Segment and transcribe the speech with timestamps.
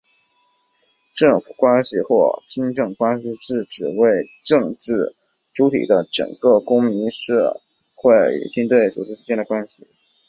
[1.13, 5.15] 政军关系或军政关系是指作为政治
[5.53, 7.61] 主体的整个公民社
[7.93, 9.85] 会与军队组织之间的关系。